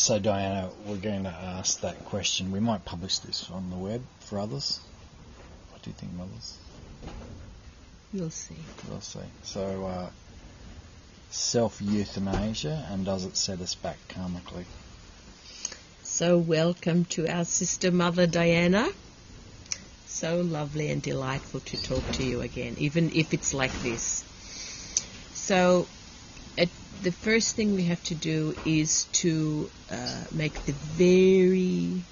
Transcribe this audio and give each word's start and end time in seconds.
So, 0.00 0.18
Diana, 0.18 0.70
we're 0.86 0.96
going 0.96 1.24
to 1.24 1.28
ask 1.28 1.82
that 1.82 2.06
question. 2.06 2.52
We 2.52 2.58
might 2.58 2.86
publish 2.86 3.18
this 3.18 3.50
on 3.50 3.68
the 3.68 3.76
web 3.76 4.02
for 4.20 4.38
others. 4.38 4.80
What 5.70 5.82
do 5.82 5.90
you 5.90 5.94
think, 5.94 6.14
mothers? 6.14 6.56
You'll 8.10 8.30
see. 8.30 8.56
We'll 8.88 9.02
see. 9.02 9.20
So, 9.42 9.84
uh, 9.84 10.08
self 11.28 11.82
euthanasia, 11.82 12.86
and 12.90 13.04
does 13.04 13.26
it 13.26 13.36
set 13.36 13.60
us 13.60 13.74
back 13.74 13.98
karmically? 14.08 14.64
So, 16.02 16.38
welcome 16.38 17.04
to 17.16 17.28
our 17.28 17.44
sister 17.44 17.90
mother 17.90 18.26
Diana. 18.26 18.88
So 20.06 20.40
lovely 20.40 20.88
and 20.88 21.02
delightful 21.02 21.60
to 21.60 21.82
talk 21.82 22.10
to 22.12 22.24
you 22.24 22.40
again, 22.40 22.76
even 22.78 23.10
if 23.14 23.34
it's 23.34 23.52
like 23.52 23.72
this. 23.82 24.24
So, 25.34 25.86
the 27.02 27.12
first 27.12 27.56
thing 27.56 27.74
we 27.74 27.84
have 27.84 28.02
to 28.04 28.14
do 28.14 28.54
is 28.64 29.04
to 29.12 29.70
uh, 29.90 30.24
make 30.32 30.64
the 30.64 30.72
very 30.72 32.02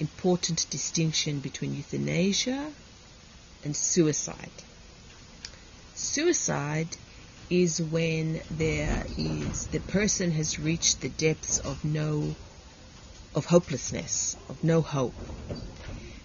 important 0.00 0.66
distinction 0.70 1.40
between 1.40 1.74
euthanasia 1.74 2.72
and 3.64 3.76
suicide. 3.76 4.50
Suicide 5.94 6.96
is 7.50 7.80
when 7.82 8.40
there 8.50 9.04
is 9.16 9.66
the 9.66 9.80
person 9.80 10.30
has 10.30 10.58
reached 10.58 11.00
the 11.00 11.10
depths 11.10 11.58
of 11.58 11.84
no 11.84 12.34
of 13.34 13.46
hopelessness, 13.46 14.36
of 14.48 14.62
no 14.62 14.80
hope. 14.80 15.14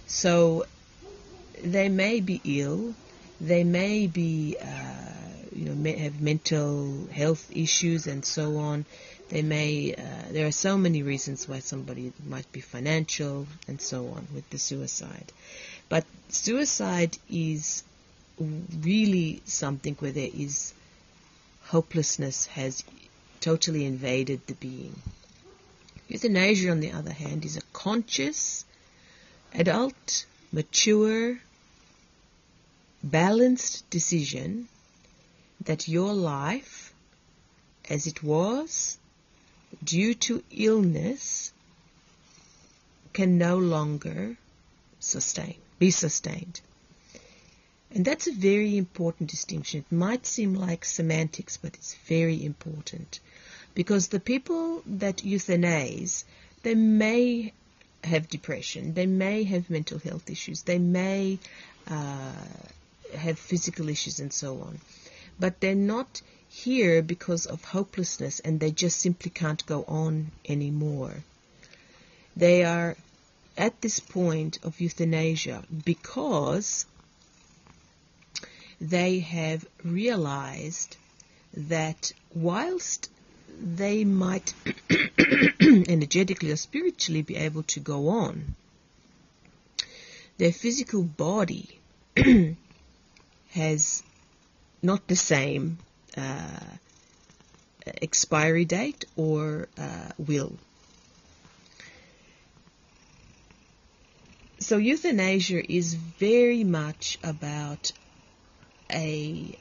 So 0.07 0.65
they 1.63 1.89
may 1.89 2.19
be 2.19 2.41
ill, 2.43 2.93
they 3.39 3.63
may 3.63 4.07
be, 4.07 4.57
uh, 4.61 4.96
you 5.57 5.73
know, 5.73 5.91
have 5.97 6.21
mental 6.21 7.07
health 7.11 7.49
issues 7.53 8.05
and 8.05 8.23
so 8.23 8.57
on. 8.57 8.85
They 9.29 9.41
may, 9.41 9.95
uh, 9.95 10.31
there 10.31 10.45
are 10.45 10.51
so 10.51 10.77
many 10.77 11.01
reasons 11.01 11.49
why 11.49 11.59
somebody 11.59 12.13
might 12.25 12.49
be 12.51 12.61
financial 12.61 13.47
and 13.67 13.81
so 13.81 14.07
on 14.09 14.27
with 14.33 14.47
the 14.51 14.59
suicide. 14.59 15.33
But 15.89 16.05
suicide 16.29 17.17
is 17.29 17.83
really 18.39 19.41
something 19.45 19.95
where 19.95 20.11
there 20.11 20.29
is 20.31 20.73
hopelessness 21.63 22.45
has 22.47 22.83
totally 23.41 23.85
invaded 23.85 24.45
the 24.45 24.53
being. 24.53 24.95
Euthanasia, 26.07 26.69
on 26.69 26.79
the 26.79 26.91
other 26.91 27.11
hand, 27.11 27.43
is 27.43 27.57
a 27.57 27.61
conscious, 27.73 28.63
adult, 29.53 30.25
mature, 30.51 31.39
balanced 33.03 33.89
decision 33.89 34.67
that 35.67 35.87
your 35.87 36.13
life, 36.13 36.93
as 37.89 38.07
it 38.07 38.23
was, 38.23 38.97
due 39.83 40.13
to 40.13 40.41
illness, 40.49 41.51
can 43.11 43.37
no 43.37 43.57
longer 43.57 44.37
sustain, 44.99 45.55
be 45.77 45.91
sustained. 45.91 46.61
And 47.91 48.05
that's 48.05 48.27
a 48.27 48.31
very 48.31 48.77
important 48.77 49.29
distinction. 49.29 49.83
It 49.89 49.93
might 49.93 50.25
seem 50.25 50.53
like 50.53 50.85
semantics, 50.85 51.57
but 51.57 51.75
it's 51.75 51.95
very 52.07 52.43
important. 52.45 53.19
Because 53.73 54.07
the 54.07 54.21
people 54.21 54.81
that 54.85 55.17
euthanize, 55.17 56.23
they 56.63 56.75
may 56.75 57.51
have 58.05 58.29
depression, 58.29 58.93
they 58.93 59.05
may 59.05 59.43
have 59.43 59.69
mental 59.69 59.99
health 59.99 60.29
issues, 60.29 60.61
they 60.61 60.79
may 60.79 61.39
uh, 61.89 62.31
have 63.15 63.37
physical 63.37 63.89
issues 63.89 64.19
and 64.19 64.31
so 64.31 64.61
on. 64.61 64.79
But 65.39 65.59
they're 65.59 65.75
not 65.75 66.21
here 66.49 67.01
because 67.01 67.45
of 67.45 67.63
hopelessness 67.63 68.39
and 68.39 68.59
they 68.59 68.71
just 68.71 68.99
simply 68.99 69.29
can't 69.29 69.65
go 69.65 69.83
on 69.87 70.31
anymore. 70.47 71.23
They 72.35 72.63
are 72.63 72.95
at 73.57 73.81
this 73.81 73.99
point 73.99 74.59
of 74.63 74.79
euthanasia 74.79 75.63
because 75.85 76.85
they 78.79 79.19
have 79.19 79.65
realized 79.83 80.97
that 81.53 82.13
whilst 82.33 83.09
they 83.59 84.03
might 84.03 84.53
energetically 85.59 86.51
or 86.51 86.55
spiritually 86.55 87.23
be 87.23 87.35
able 87.35 87.63
to 87.63 87.79
go 87.79 88.09
on, 88.09 88.55
their 90.37 90.51
physical 90.51 91.03
body 91.03 91.79
has 93.49 94.03
not 94.87 95.05
the 95.07 95.15
same 95.17 95.77
uh, 96.15 96.67
expiry 98.01 98.65
date 98.65 99.03
or 99.17 99.67
uh, 99.77 100.09
will. 100.17 100.53
So 104.59 104.77
euthanasia 104.77 105.61
is 105.79 105.93
very 105.93 106.63
much 106.63 107.19
about 107.23 107.91
a 108.91 109.57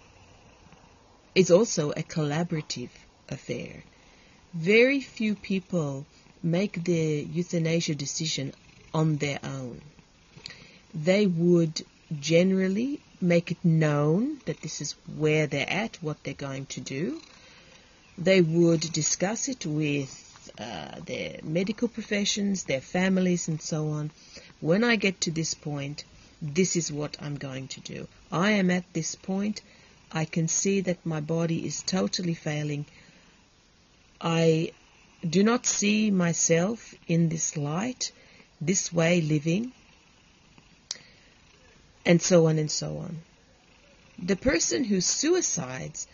it's 1.35 1.51
also 1.51 1.91
a 1.91 2.05
collaborative 2.17 2.95
affair. 3.29 3.83
Very 4.55 5.01
few 5.01 5.35
people 5.35 6.07
make 6.43 6.83
the 6.85 7.27
euthanasia 7.39 7.95
decision 7.95 8.55
on 8.95 9.17
their 9.17 9.41
own. 9.43 9.81
They 10.95 11.27
would 11.27 11.85
generally 12.21 13.01
make 13.21 13.51
it 13.51 13.65
known 13.65 14.39
that 14.47 14.61
this 14.61 14.81
is 14.81 14.95
where 15.17 15.47
they're 15.47 15.69
at, 15.69 15.97
what 16.03 16.23
they're 16.23 16.35
going 16.35 16.67
to 16.67 16.81
do. 16.81 17.21
They 18.19 18.41
would 18.41 18.81
discuss 18.81 19.49
it 19.49 19.67
with 19.67 20.51
uh, 20.59 21.01
their 21.05 21.41
medical 21.43 21.89
professions, 21.89 22.65
their 22.65 22.81
families, 22.81 23.49
and 23.49 23.61
so 23.61 23.89
on. 23.89 24.11
When 24.61 24.85
I 24.85 24.97
get 24.97 25.21
to 25.23 25.31
this 25.31 25.55
point, 25.55 26.05
this 26.41 26.77
is 26.77 26.93
what 26.93 27.17
I'm 27.21 27.37
going 27.37 27.69
to 27.69 27.81
do. 27.81 28.09
I 28.31 28.53
am 28.53 28.71
at 28.71 28.85
this 28.93 29.15
point. 29.15 29.63
I 30.13 30.25
can 30.25 30.49
see 30.49 30.81
that 30.83 31.05
my 31.05 31.21
body 31.21 31.67
is 31.67 31.83
totally 31.83 32.35
failing. 32.35 32.87
I 34.21 34.73
do 35.29 35.43
not 35.43 35.67
see 35.67 36.11
myself 36.11 36.95
in 37.09 37.29
this 37.29 37.57
light, 37.57 38.13
this 38.61 38.93
way 38.93 39.21
living 39.21 39.73
and 42.07 42.23
so 42.23 42.47
on 42.47 42.59
and 42.59 42.71
so 42.71 42.99
on. 42.99 43.19
The 44.19 44.37
person 44.37 44.85
who 44.85 45.01
suicides 45.01 46.07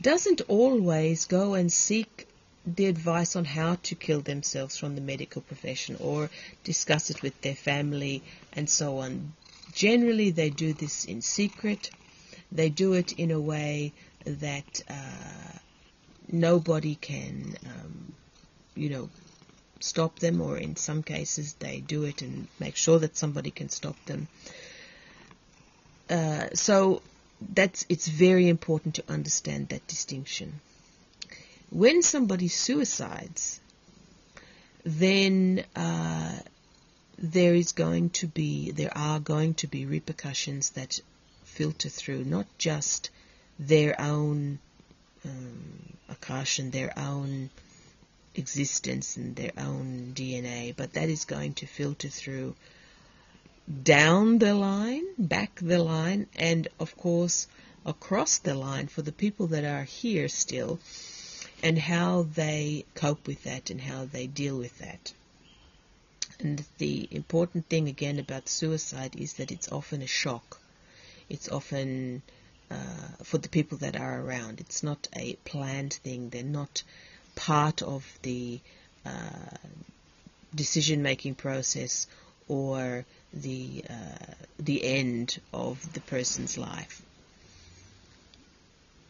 doesn't 0.00 0.42
always 0.42 1.24
go 1.24 1.54
and 1.54 1.72
seek 1.72 2.28
the 2.66 2.86
advice 2.86 3.34
on 3.34 3.46
how 3.46 3.76
to 3.82 3.94
kill 3.94 4.20
themselves 4.20 4.76
from 4.76 4.94
the 4.94 5.00
medical 5.00 5.40
profession 5.42 5.96
or 6.00 6.30
discuss 6.64 7.10
it 7.10 7.22
with 7.22 7.40
their 7.40 7.54
family 7.54 8.22
and 8.52 8.68
so 8.68 8.98
on. 8.98 9.32
Generally, 9.72 10.30
they 10.30 10.50
do 10.50 10.72
this 10.72 11.04
in 11.06 11.22
secret. 11.22 11.90
They 12.52 12.68
do 12.68 12.92
it 12.92 13.12
in 13.12 13.30
a 13.30 13.40
way 13.40 13.92
that 14.24 14.82
uh, 14.88 15.58
nobody 16.30 16.94
can, 16.94 17.56
um, 17.64 18.12
you 18.74 18.90
know, 18.90 19.08
stop 19.80 20.18
them, 20.18 20.40
or 20.40 20.58
in 20.58 20.76
some 20.76 21.02
cases, 21.02 21.54
they 21.54 21.80
do 21.80 22.04
it 22.04 22.22
and 22.22 22.48
make 22.58 22.76
sure 22.76 22.98
that 22.98 23.16
somebody 23.16 23.50
can 23.50 23.68
stop 23.68 23.96
them. 24.06 24.28
Uh, 26.08 26.48
so 26.54 27.02
that's 27.54 27.86
it's 27.88 28.08
very 28.08 28.48
important 28.48 28.96
to 28.96 29.04
understand 29.08 29.68
that 29.68 29.86
distinction. 29.86 30.60
When 31.70 32.02
somebody 32.02 32.48
suicides, 32.48 33.60
then 34.84 35.64
uh, 35.76 36.38
there 37.18 37.54
is 37.54 37.72
going 37.72 38.10
to 38.10 38.26
be 38.26 38.70
there 38.70 38.96
are 38.96 39.20
going 39.20 39.54
to 39.54 39.66
be 39.66 39.84
repercussions 39.86 40.70
that 40.70 41.00
filter 41.44 41.88
through 41.88 42.24
not 42.24 42.46
just 42.58 43.10
their 43.58 44.00
own 44.00 44.58
um, 45.24 45.78
and 46.58 46.72
their 46.72 46.92
own 46.98 47.50
existence 48.34 49.16
and 49.16 49.36
their 49.36 49.52
own 49.58 50.12
DNA, 50.14 50.74
but 50.76 50.92
that 50.94 51.08
is 51.08 51.24
going 51.24 51.54
to 51.54 51.66
filter 51.66 52.08
through 52.08 52.54
down 53.82 54.38
the 54.38 54.54
line, 54.54 55.04
back 55.18 55.58
the 55.60 55.78
line, 55.78 56.26
and 56.36 56.68
of 56.80 56.96
course 56.96 57.46
across 57.84 58.38
the 58.38 58.54
line 58.54 58.86
for 58.86 59.02
the 59.02 59.12
people 59.12 59.46
that 59.48 59.64
are 59.64 59.84
here 59.84 60.28
still 60.28 60.78
and 61.62 61.78
how 61.78 62.22
they 62.34 62.84
cope 62.94 63.26
with 63.26 63.44
that 63.44 63.70
and 63.70 63.80
how 63.80 64.04
they 64.04 64.26
deal 64.26 64.56
with 64.56 64.78
that. 64.78 65.12
And 66.40 66.64
the 66.78 67.08
important 67.10 67.68
thing 67.68 67.88
again 67.88 68.18
about 68.18 68.48
suicide 68.48 69.16
is 69.16 69.34
that 69.34 69.50
it's 69.50 69.72
often 69.72 70.02
a 70.02 70.06
shock. 70.06 70.60
It's 71.28 71.48
often 71.48 72.22
uh, 72.70 73.24
for 73.24 73.38
the 73.38 73.48
people 73.48 73.78
that 73.78 73.96
are 73.96 74.20
around. 74.20 74.60
It's 74.60 74.82
not 74.82 75.08
a 75.16 75.34
planned 75.44 75.94
thing. 75.94 76.28
They're 76.28 76.44
not 76.44 76.82
part 77.34 77.82
of 77.82 78.06
the 78.22 78.60
uh, 79.04 79.56
decision 80.54 81.02
making 81.02 81.34
process 81.34 82.06
or 82.46 83.04
the 83.32 83.84
uh, 83.88 84.34
the 84.58 84.84
end 84.84 85.38
of 85.52 85.92
the 85.92 86.00
person's 86.00 86.58
life. 86.58 87.02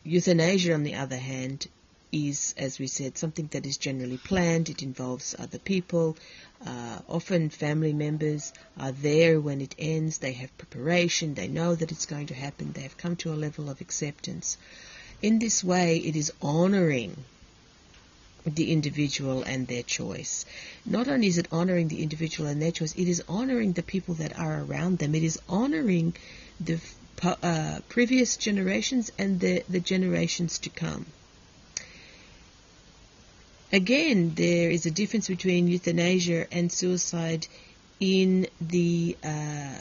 Euthanasia, 0.05 0.73
on 0.75 0.85
the 0.85 0.95
other 0.95 1.17
hand, 1.17 1.67
is, 2.13 2.55
as 2.57 2.79
we 2.79 2.87
said, 2.87 3.19
something 3.19 3.49
that 3.53 3.67
is 3.67 3.77
generally 3.77 4.17
planned. 4.17 4.69
It 4.69 4.83
involves 4.83 5.35
other 5.39 5.59
people. 5.59 6.17
Uh, 6.65 6.99
often 7.09 7.51
family 7.51 7.93
members 7.93 8.53
are 8.79 8.93
there 8.93 9.41
when 9.41 9.61
it 9.61 9.75
ends. 9.79 10.19
They 10.19 10.33
have 10.33 10.57
preparation. 10.57 11.35
They 11.35 11.49
know 11.49 11.75
that 11.75 11.93
it's 11.93 12.07
going 12.07 12.27
to 12.27 12.35
happen. 12.35 12.73
They 12.73 12.83
have 12.83 12.97
come 12.97 13.17
to 13.17 13.33
a 13.33 13.37
level 13.37 13.69
of 13.69 13.81
acceptance. 13.81 14.57
In 15.21 15.39
this 15.39 15.63
way, 15.63 15.99
it 15.99 16.17
is 16.17 16.33
honoring 16.41 17.25
the 18.55 18.73
individual 18.73 19.43
and 19.43 19.67
their 19.67 19.83
choice. 19.83 20.45
Not 20.85 21.09
only 21.09 21.27
is 21.27 21.39
it 21.39 21.49
honoring 21.51 21.89
the 21.89 22.03
individual 22.03 22.49
and 22.49 22.61
their 22.61 22.73
choice, 22.73 22.95
it 22.95 23.09
is 23.09 23.23
honoring 23.29 23.73
the 23.73 23.83
people 23.83 24.15
that 24.15 24.39
are 24.39 24.63
around 24.63 24.99
them. 24.99 25.15
It 25.15 25.23
is 25.23 25.39
honoring 25.49 26.15
the 26.61 26.81
uh, 27.23 27.81
previous 27.89 28.37
generations 28.37 29.11
and 29.19 29.41
the, 29.41 29.65
the 29.69 29.81
generations 29.81 30.59
to 30.61 30.71
come. 30.71 31.07
Again, 33.73 34.33
there 34.35 34.71
is 34.71 34.87
a 34.87 34.91
difference 34.91 35.29
between 35.29 35.69
euthanasia 35.69 36.47
and 36.51 36.73
suicide 36.73 37.47
in 38.01 38.47
the 38.61 39.17
uh, 39.23 39.79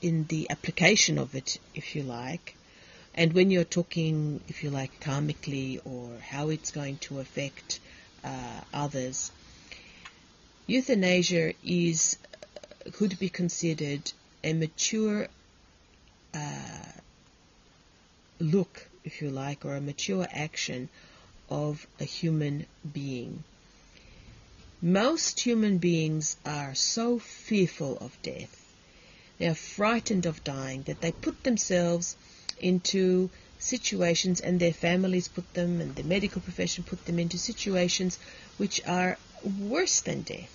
in 0.00 0.26
the 0.28 0.50
application 0.50 1.18
of 1.18 1.34
it, 1.34 1.58
if 1.74 1.96
you 1.96 2.02
like, 2.02 2.54
and 3.14 3.32
when 3.32 3.50
you're 3.50 3.64
talking, 3.64 4.40
if 4.48 4.62
you 4.62 4.70
like, 4.70 5.00
karmically 5.00 5.80
or 5.84 6.18
how 6.20 6.50
it's 6.50 6.70
going 6.70 6.98
to 6.98 7.20
affect 7.20 7.80
uh, 8.24 8.60
others. 8.72 9.30
Euthanasia 10.66 11.52
is 11.62 12.16
could 12.92 13.18
be 13.18 13.28
considered 13.28 14.12
a 14.42 14.52
mature 14.52 15.28
uh, 16.34 16.92
look, 18.38 18.88
if 19.04 19.22
you 19.22 19.30
like, 19.30 19.64
or 19.64 19.76
a 19.76 19.80
mature 19.80 20.26
action 20.30 20.88
of 21.48 21.86
a 22.00 22.04
human 22.04 22.66
being. 22.92 23.44
Most 24.82 25.40
human 25.40 25.78
beings 25.78 26.36
are 26.44 26.74
so 26.74 27.18
fearful 27.18 27.96
of 27.98 28.20
death, 28.22 28.60
they 29.38 29.46
are 29.48 29.54
frightened 29.54 30.26
of 30.26 30.44
dying, 30.44 30.82
that 30.82 31.00
they 31.00 31.12
put 31.12 31.42
themselves 31.42 32.16
into 32.60 33.30
situations 33.58 34.40
and 34.40 34.60
their 34.60 34.72
families 34.72 35.28
put 35.28 35.54
them 35.54 35.80
and 35.80 35.94
the 35.96 36.02
medical 36.02 36.40
profession 36.40 36.84
put 36.84 37.04
them 37.06 37.18
into 37.18 37.38
situations 37.38 38.18
which 38.56 38.80
are 38.86 39.18
worse 39.60 40.00
than 40.02 40.22
death. 40.22 40.50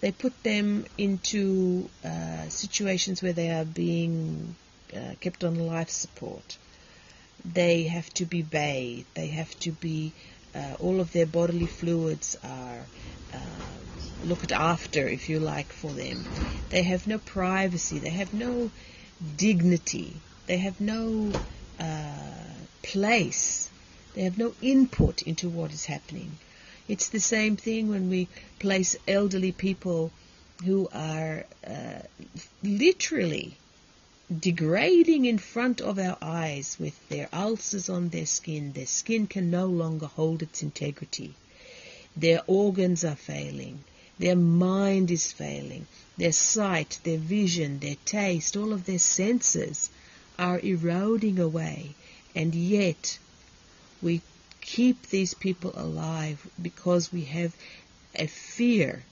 They 0.00 0.12
put 0.12 0.42
them 0.42 0.84
into 0.98 1.88
uh, 2.04 2.48
situations 2.48 3.22
where 3.22 3.32
they 3.32 3.50
are 3.50 3.64
being 3.64 4.54
uh, 4.94 5.14
kept 5.20 5.42
on 5.42 5.54
life 5.66 5.90
support 5.90 6.56
they 7.52 7.84
have 7.84 8.12
to 8.14 8.24
be 8.24 8.42
bathed, 8.42 9.06
they 9.14 9.28
have 9.28 9.58
to 9.60 9.72
be, 9.72 10.12
uh, 10.54 10.74
all 10.80 11.00
of 11.00 11.12
their 11.12 11.26
bodily 11.26 11.66
fluids 11.66 12.36
are 12.42 12.86
uh, 13.32 13.38
looked 14.24 14.52
after, 14.52 15.06
if 15.06 15.28
you 15.28 15.38
like, 15.38 15.72
for 15.72 15.92
them. 15.92 16.26
They 16.70 16.82
have 16.82 17.06
no 17.06 17.18
privacy, 17.18 17.98
they 17.98 18.10
have 18.10 18.32
no 18.32 18.70
dignity, 19.36 20.14
they 20.46 20.58
have 20.58 20.80
no 20.80 21.32
uh, 21.78 22.54
place, 22.82 23.70
they 24.14 24.22
have 24.22 24.38
no 24.38 24.54
input 24.62 25.22
into 25.22 25.48
what 25.48 25.72
is 25.72 25.84
happening. 25.84 26.38
It's 26.88 27.08
the 27.08 27.20
same 27.20 27.56
thing 27.56 27.88
when 27.88 28.08
we 28.08 28.28
place 28.58 28.96
elderly 29.08 29.52
people 29.52 30.12
who 30.64 30.88
are 30.92 31.44
uh, 31.66 32.00
literally 32.62 33.56
degrading 34.40 35.24
in 35.24 35.38
front 35.38 35.80
of 35.80 35.98
our 35.98 36.16
eyes 36.22 36.76
with 36.80 37.08
their 37.08 37.28
ulcers 37.32 37.88
on 37.88 38.08
their 38.08 38.26
skin. 38.26 38.72
Their 38.72 38.86
skin 38.86 39.26
can 39.26 39.50
no 39.50 39.66
longer 39.66 40.06
hold 40.06 40.42
its 40.42 40.62
integrity. 40.62 41.34
Their 42.16 42.42
organs 42.46 43.04
are 43.04 43.16
failing. 43.16 43.84
Their 44.18 44.36
mind 44.36 45.10
is 45.10 45.32
failing. 45.32 45.86
Their 46.16 46.32
sight, 46.32 47.00
their 47.04 47.18
vision, 47.18 47.80
their 47.80 47.96
taste, 48.04 48.56
all 48.56 48.72
of 48.72 48.86
their 48.86 48.98
senses 48.98 49.90
are 50.38 50.60
eroding 50.60 51.38
away. 51.38 51.94
And 52.34 52.54
yet, 52.54 53.18
we 54.02 54.20
keep 54.60 55.08
these 55.08 55.34
people 55.34 55.72
alive 55.74 56.46
because 56.60 57.12
we 57.12 57.22
have 57.22 57.54
a 58.14 58.26
fear 58.26 59.02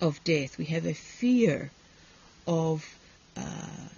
of 0.00 0.22
death. 0.24 0.58
We 0.58 0.66
have 0.66 0.86
a 0.86 0.94
fear 0.94 1.70
of 2.46 2.84
uh, 3.36 3.88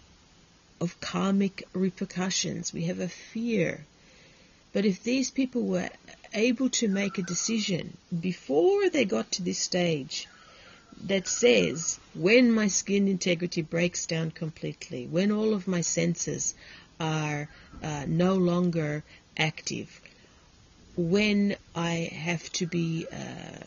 of 0.81 1.01
karmic 1.01 1.67
repercussions. 1.73 2.73
We 2.73 2.85
have 2.85 3.01
a 3.01 3.09
fear. 3.09 3.85
But 4.73 4.85
if 4.85 5.03
these 5.03 5.31
people 5.31 5.63
were 5.63 5.91
able 6.35 6.71
to 6.71 6.89
make 6.89 7.19
a 7.19 7.23
decision 7.23 7.97
before 8.21 8.89
they 8.91 9.05
got 9.05 9.33
to 9.33 9.43
this 9.43 9.59
stage 9.59 10.29
that 11.05 11.29
says, 11.29 11.99
when 12.15 12.51
my 12.53 12.67
skin 12.69 13.09
integrity 13.09 13.63
breaks 13.63 14.07
down 14.07 14.31
completely, 14.31 15.07
when 15.07 15.31
all 15.31 15.55
of 15.55 15.69
my 15.69 15.81
senses 15.81 16.55
are 16.99 17.49
uh, 17.83 18.05
no 18.07 18.35
longer 18.35 19.05
active, 19.37 20.01
when 20.97 21.57
I 21.75 22.11
have 22.13 22.51
to 22.55 22.67
be 22.67 23.07
uh, 23.13 23.65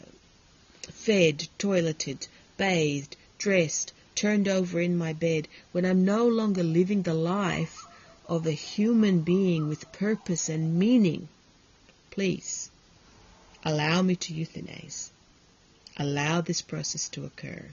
fed, 0.81 1.47
toileted, 1.57 2.27
bathed, 2.57 3.15
dressed, 3.37 3.93
turned 4.15 4.47
over 4.47 4.81
in 4.81 4.97
my 4.97 5.13
bed, 5.13 5.47
when 5.71 5.85
I'm 5.85 6.03
no 6.03 6.27
longer 6.27 6.63
living 6.63 7.03
the 7.03 7.13
life 7.13 7.85
of 8.27 8.45
a 8.45 8.51
human 8.51 9.21
being 9.21 9.67
with 9.67 9.91
purpose 9.93 10.49
and 10.49 10.77
meaning, 10.77 11.29
please 12.09 12.69
allow 13.63 14.01
me 14.01 14.15
to 14.17 14.33
euthanize. 14.33 15.10
Allow 15.97 16.41
this 16.41 16.61
process 16.61 17.09
to 17.09 17.25
occur. 17.25 17.65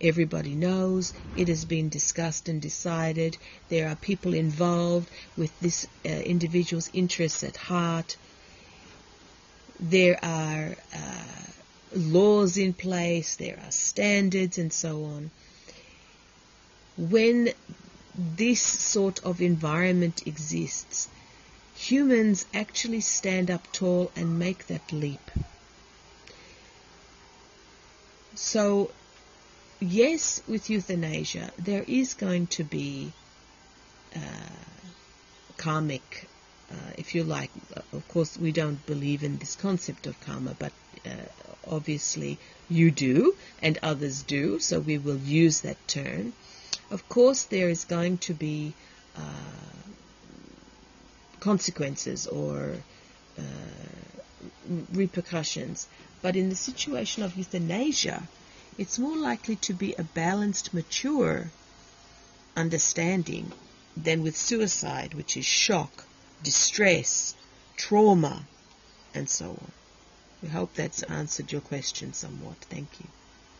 Everybody 0.00 0.54
knows 0.54 1.12
it 1.36 1.48
has 1.48 1.64
been 1.64 1.88
discussed 1.88 2.48
and 2.48 2.60
decided. 2.60 3.36
There 3.68 3.88
are 3.88 3.96
people 3.96 4.34
involved 4.34 5.10
with 5.36 5.58
this 5.60 5.86
uh, 6.04 6.08
individual's 6.08 6.90
interests 6.92 7.44
at 7.44 7.56
heart. 7.56 8.16
There 9.78 10.18
are 10.22 10.76
uh, 10.94 11.42
laws 11.94 12.56
in 12.56 12.72
place, 12.72 13.36
there 13.36 13.58
are 13.64 13.70
standards, 13.70 14.58
and 14.58 14.72
so 14.72 15.04
on 15.04 15.30
when 17.08 17.48
this 18.14 18.60
sort 18.60 19.24
of 19.24 19.40
environment 19.40 20.26
exists, 20.26 21.08
humans 21.74 22.44
actually 22.52 23.00
stand 23.00 23.50
up 23.50 23.72
tall 23.72 24.10
and 24.14 24.38
make 24.38 24.66
that 24.66 24.92
leap. 24.92 25.30
So, 28.52 28.90
yes, 29.78 30.42
with 30.48 30.70
euthanasia, 30.70 31.52
there 31.56 31.84
is 31.86 32.14
going 32.14 32.48
to 32.48 32.64
be 32.64 33.12
uh, 34.16 34.18
karmic, 35.56 36.26
uh, 36.68 36.74
if 36.98 37.14
you 37.14 37.22
like. 37.22 37.52
Of 37.92 38.08
course, 38.08 38.36
we 38.36 38.50
don't 38.50 38.84
believe 38.86 39.22
in 39.22 39.38
this 39.38 39.54
concept 39.54 40.08
of 40.08 40.20
karma, 40.22 40.56
but 40.58 40.72
uh, 41.06 41.10
obviously 41.64 42.38
you 42.68 42.90
do, 42.90 43.36
and 43.62 43.78
others 43.84 44.24
do, 44.24 44.58
so 44.58 44.80
we 44.80 44.98
will 44.98 45.18
use 45.18 45.60
that 45.60 45.78
term. 45.86 46.32
Of 46.90 47.08
course, 47.08 47.44
there 47.44 47.68
is 47.68 47.84
going 47.84 48.18
to 48.18 48.34
be 48.34 48.74
uh, 49.16 49.80
consequences 51.38 52.26
or 52.26 52.74
uh, 53.38 53.42
repercussions, 54.92 55.86
but 56.20 56.34
in 56.34 56.48
the 56.48 56.56
situation 56.56 57.22
of 57.22 57.36
euthanasia, 57.36 58.24
it's 58.80 58.98
more 58.98 59.18
likely 59.18 59.56
to 59.56 59.74
be 59.74 59.92
a 59.92 60.02
balanced, 60.02 60.72
mature 60.72 61.50
understanding 62.56 63.52
than 63.94 64.22
with 64.22 64.34
suicide, 64.34 65.12
which 65.12 65.36
is 65.36 65.44
shock, 65.44 66.06
distress, 66.42 67.34
trauma, 67.76 68.46
and 69.14 69.28
so 69.28 69.50
on. 69.50 69.72
We 70.42 70.48
hope 70.48 70.72
that's 70.72 71.02
answered 71.02 71.52
your 71.52 71.60
question 71.60 72.14
somewhat. 72.14 72.56
Thank 72.70 72.88
you. 73.00 73.06